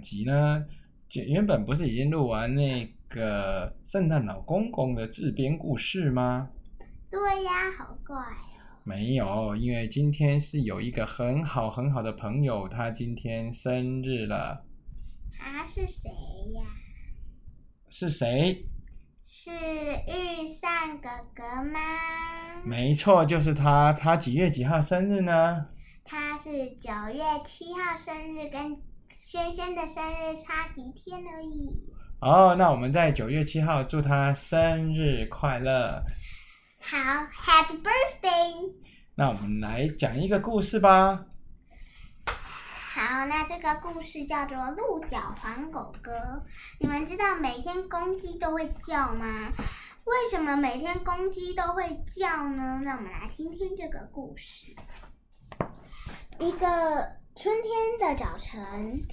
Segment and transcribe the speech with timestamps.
[0.00, 0.64] 集呢？
[1.08, 6.50] 就原本不是已经录完那个圣诞老公公的自编故事吗？
[7.10, 8.82] 对呀，好怪哦。
[8.84, 14.64] 没有，因为今天是有一个很好很好的朋友，他今天生日了。
[15.36, 16.10] 他是谁
[16.54, 16.62] 呀？
[17.88, 18.66] 是谁？
[19.24, 21.80] 是玉善哥哥吗？
[22.64, 23.92] 没错，就是他。
[23.92, 25.66] 他几月几号生日呢？
[26.04, 28.76] 他是九月七号生日，跟
[29.36, 31.68] 轩轩的生日差几天而已。
[32.20, 36.02] 哦，那我们在九月七号祝他生日快乐。
[36.80, 38.72] 好，Happy Birthday！
[39.14, 41.26] 那我们来讲一个故事吧。
[42.26, 46.12] 好，那这个故事叫做《鹿角黄狗哥》。
[46.80, 49.52] 你们知道每天公鸡都会叫吗？
[50.04, 52.80] 为什么每天公鸡都会叫呢？
[52.82, 54.74] 让我们来听听这个故事。
[56.38, 59.04] 一个春天的早晨，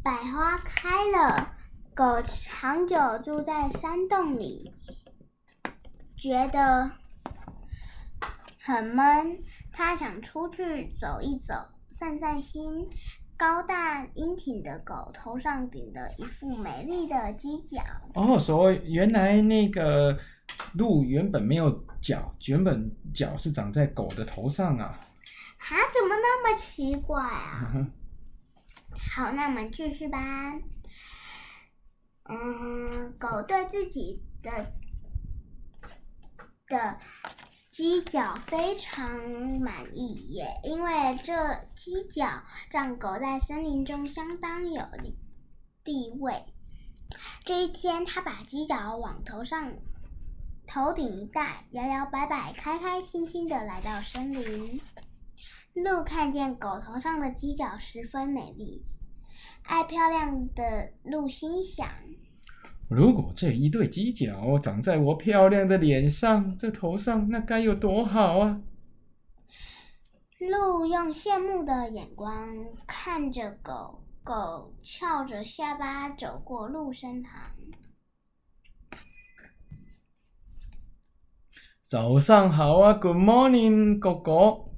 [0.00, 1.52] 百花开了。
[1.92, 4.72] 狗长久住在山洞里，
[6.16, 6.88] 觉得
[8.62, 11.52] 很闷，它想出去走一走，
[11.90, 12.88] 散散心。
[13.36, 17.82] 高大英挺的狗头上顶着一副美丽的犄角。
[18.14, 20.16] 哦，所以原来那个
[20.74, 25.00] 鹿原本没有角，原本角是长在狗的头上啊。
[25.70, 27.72] 啊，怎么那么奇怪啊？
[29.14, 30.18] 好，那我们继续吧。
[32.24, 34.72] 嗯，狗对自己的
[36.68, 36.98] 的。
[37.72, 39.04] 犄角非常
[39.58, 41.34] 满意，也因为这
[41.76, 44.86] 犄角让狗在森林中相当有
[45.82, 46.44] 地位。
[47.44, 49.72] 这一天，他把犄角往头上
[50.68, 54.80] 头顶一戴，摇摇摆摆，开开心心的来到森林。
[55.74, 58.84] 鹿看见狗头上的犄角十分美丽，
[59.64, 61.88] 爱漂亮的鹿心想。
[62.88, 68.62] 如果这一对犄角长在我漂亮的脸上、这头上，那该有多好啊！
[70.38, 72.48] 鹿用羡慕的眼光
[72.86, 77.32] 看着狗，狗翘着下巴走过鹿身旁。
[81.82, 84.73] 早上好啊，Good morning，狗狗。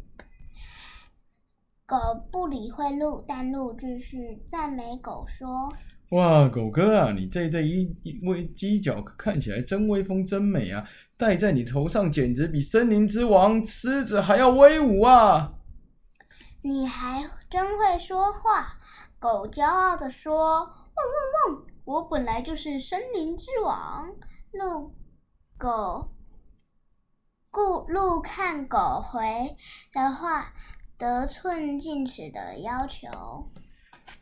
[1.86, 1.96] 狗
[2.32, 5.72] 不理会鹿，但鹿继续赞美狗说。
[6.10, 10.84] 哇，狗哥啊，你这对一一位犄角看起来真威风，真美啊！
[11.16, 15.54] 戴在你头上，简直比森林之王狮子还要威武啊！
[16.62, 18.78] 你还真会说话，
[19.20, 21.66] 狗骄傲地说：“汪汪汪！
[21.84, 24.08] 我本来就是森林之王。”
[24.52, 24.92] 鹿
[25.56, 26.12] 狗
[27.50, 29.56] 顾鹿看狗回
[29.92, 30.52] 的话，
[30.98, 33.08] 得寸进尺的要求。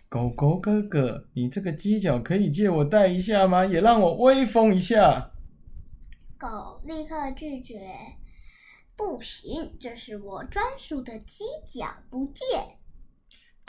[0.08, 3.64] 狗狗哥哥，你这个犄角可以借我戴一下吗？
[3.64, 5.32] 也让我威风一下。
[6.38, 7.80] 狗立刻拒绝，
[8.96, 12.44] 不行，这是我专属的犄角，不借。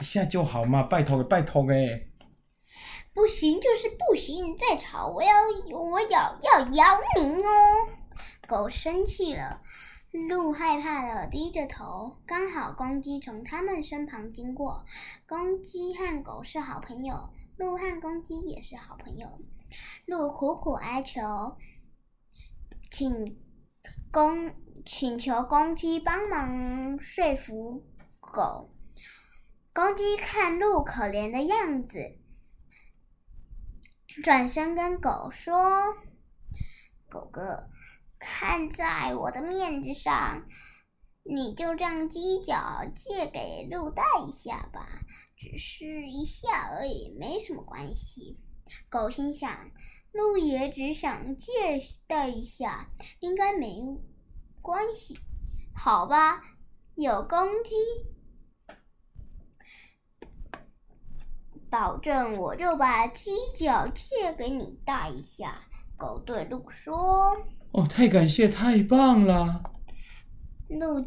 [0.00, 2.08] 一下就好嘛，拜托拜托哎。
[3.14, 5.32] 不行就是不行，再吵我要
[5.70, 7.48] 我咬要咬你哦！
[8.46, 9.62] 狗生气了。
[10.28, 14.84] 鹿害怕的低着头，刚好公鸡从他们身旁经过。
[15.26, 19.28] 公鸡和狗是好朋友，鹿和公鸡也是好朋友。
[20.06, 21.56] 鹿苦苦哀求，
[22.90, 23.36] 请
[24.10, 27.84] 公请求公鸡帮忙说服
[28.20, 28.70] 狗。
[29.74, 32.18] 公鸡看鹿可怜的样子，
[34.22, 35.94] 转身跟狗说
[37.10, 37.68] ：“狗哥。”
[38.18, 40.46] 看在我的面子上，
[41.22, 44.86] 你就让犄角借给鹿带一下吧，
[45.36, 48.40] 只是一下而已，没什么关系。
[48.88, 49.70] 狗心想，
[50.12, 51.52] 鹿也只想借
[52.06, 53.80] 带一下，应该没
[54.62, 55.18] 关系。
[55.74, 56.42] 好吧，
[56.94, 57.74] 有公鸡
[61.68, 65.68] 保证，我就把犄角借给你带一下。
[65.98, 67.36] 狗对鹿说。
[67.76, 69.62] 哦，太感谢，太棒了！
[70.68, 70.98] 鹿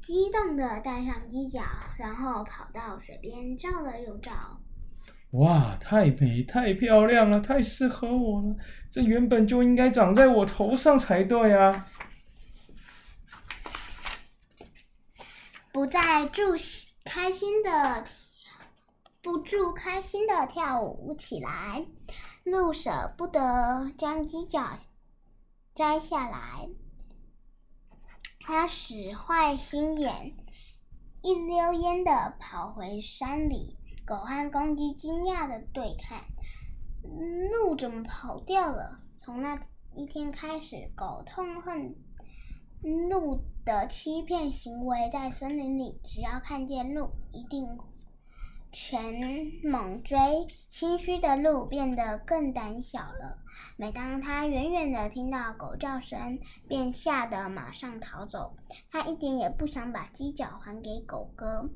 [0.00, 1.60] 激动的戴上犄角，
[1.98, 4.32] 然后跑到水边照了又照。
[5.32, 8.56] 哇，太美，太漂亮了，太适合我了！
[8.88, 11.88] 这原本就应该长在我头上才对啊！
[15.72, 16.42] 不再住
[17.04, 18.02] 开心的，
[19.20, 21.84] 不住开心的跳舞起来。
[22.44, 24.78] 鹿舍不得将犄角。
[25.74, 26.68] 摘下来，
[28.38, 30.36] 他使坏心眼，
[31.20, 33.76] 一溜烟的跑回山里。
[34.06, 36.20] 狗和公鸡惊讶的对看，
[37.50, 39.00] 鹿怎么跑掉了？
[39.18, 39.60] 从那
[39.96, 41.96] 一天开始，狗痛恨
[43.08, 47.66] 鹿的欺骗行为，在森林里，只要看见鹿，一定
[48.74, 49.14] 全
[49.62, 50.18] 猛追。
[50.68, 53.38] 心虚的鹿变得更胆小了。
[53.76, 58.52] 每当它远远的听到狗叫声，便吓得马上逃走。
[58.90, 61.70] 它一点也不想把犄角还给狗哥。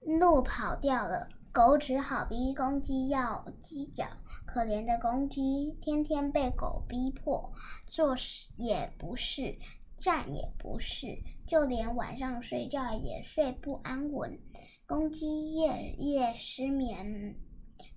[0.00, 4.04] 鹿跑掉了，狗只好逼公鸡要犄角。
[4.46, 7.50] 可怜的公鸡，天天被狗逼迫，
[7.86, 9.58] 做事也不是，
[9.98, 14.38] 站也不是，就连晚上睡觉也睡不安稳。
[14.86, 17.34] 公鸡夜夜失眠，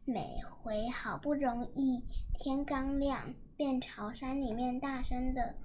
[0.05, 2.03] 每回好不容易
[2.33, 5.55] 天刚亮，便朝山里面大声的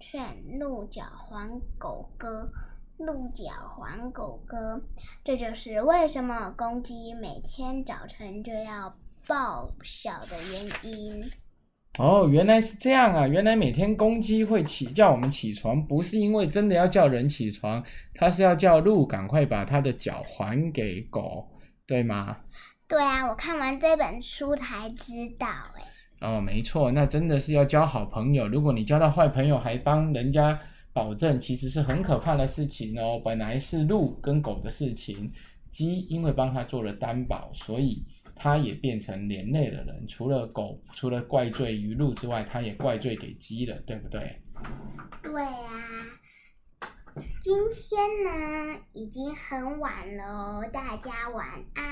[0.00, 2.50] 劝鹿角还狗哥。
[2.96, 4.80] 鹿角还狗哥，
[5.24, 8.96] 这就是为什么公鸡每天早晨就要
[9.26, 11.28] 报晓的原因。
[11.98, 13.26] 哦，原来是这样啊！
[13.26, 17.82] 原来每天公鸡会起叫我们起床，不是因为真的要叫人起床，
[18.14, 21.48] 它是要叫鹿赶快把它的脚还给狗，
[21.86, 22.36] 对吗？
[22.88, 25.82] 对啊，我看完这本书才知道哎。
[26.20, 28.48] 哦，没错，那真的是要交好朋友。
[28.48, 30.58] 如果你交到坏朋友，还帮人家。
[30.92, 33.20] 保证其实是很可怕的事情哦。
[33.24, 35.28] 本来是鹿跟狗的事情，
[35.68, 38.00] 鸡因为帮他做了担保，所以
[38.34, 40.06] 他也变成连累的人。
[40.08, 44.40] 除了狗，除了怪罪于鹿之外，他也怪罪给鸡了，对不对？
[45.22, 45.70] 对啊。
[47.40, 51.84] 今天呢，已经很晚了，大家晚安。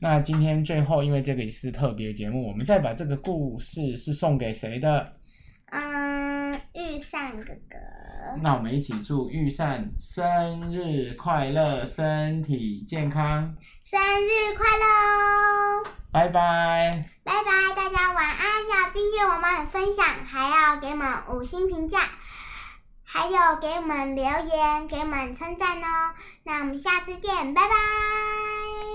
[0.00, 5.14] 那今天最后，因为这个是特别节目，我们再把这个故事是送给谁的？
[5.66, 7.78] 嗯，玉善哥哥。
[8.42, 13.56] 那我们一起祝玉善生日快乐，身体健康。
[13.84, 15.11] 生日快乐哦！
[16.12, 17.04] 拜拜。
[17.24, 18.52] 拜拜，大家晚安。
[18.68, 22.00] 要订阅我们，分享，还要给我们五星评价，
[23.04, 26.14] 还有给我们留言，给我们称赞哦。
[26.44, 28.41] 那我们下次见，拜拜。